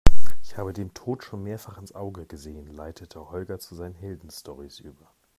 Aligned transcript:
Ich 0.41 0.57
habe 0.57 0.73
dem 0.73 0.95
Tod 0.95 1.23
schon 1.23 1.43
mehrfach 1.43 1.77
ins 1.77 1.93
Auge 1.93 2.25
gesehen, 2.25 2.65
leitete 2.73 3.29
Holger 3.29 3.59
zu 3.59 3.75
seinen 3.75 3.93
Heldenstorys 3.93 4.79
über. 4.79 5.05